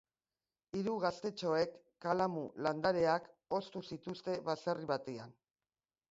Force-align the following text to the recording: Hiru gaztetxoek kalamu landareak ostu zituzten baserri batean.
Hiru 0.77 0.93
gaztetxoek 1.01 1.75
kalamu 2.05 2.45
landareak 2.67 3.27
ostu 3.57 3.83
zituzten 3.97 4.41
baserri 4.49 4.89
batean. 4.93 5.35